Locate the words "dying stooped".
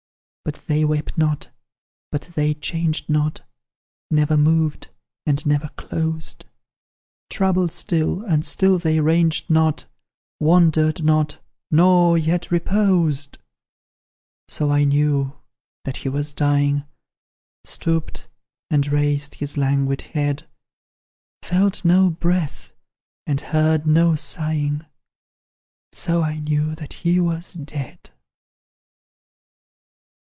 16.33-18.27